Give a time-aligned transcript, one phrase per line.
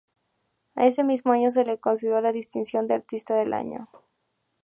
[0.77, 3.87] Ese mismo año se le concedió la distinción de Artista del Año.